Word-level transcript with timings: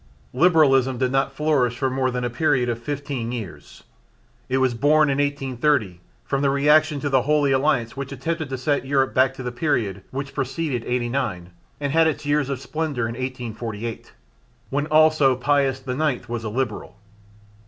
Liberalism 0.33 0.97
did 0.97 1.11
not 1.11 1.31
flourish 1.31 1.77
for 1.77 1.87
more 1.87 2.09
than 2.09 2.23
a 2.23 2.29
period 2.31 2.69
of 2.69 2.79
fifteen 2.81 3.31
years. 3.31 3.83
It 4.49 4.57
was 4.57 4.73
born 4.73 5.11
in 5.11 5.19
1830 5.19 6.01
from 6.25 6.41
the 6.41 6.49
reaction 6.49 6.99
to 7.01 7.09
the 7.11 7.21
Holy 7.21 7.51
Alliance 7.51 7.95
which 7.95 8.11
attempted 8.11 8.49
to 8.49 8.57
set 8.57 8.83
Europe 8.83 9.13
back 9.13 9.35
to 9.35 9.43
the 9.43 9.51
period 9.51 10.01
which 10.09 10.33
preceeded 10.33 10.83
'89 10.87 11.51
and 11.79 11.91
had 11.93 12.07
its 12.07 12.25
years 12.25 12.49
of 12.49 12.59
splendour 12.59 13.03
in 13.05 13.13
1848, 13.13 14.11
when 14.71 14.87
also 14.87 15.35
Pius 15.35 15.87
IX 15.87 16.27
was 16.27 16.43
a 16.43 16.49
Liberal. 16.49 16.95